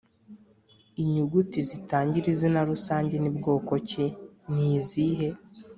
[1.01, 4.05] inyuguti zitangira izina rusange ni bwoko ki?
[4.53, 5.29] ni izihe?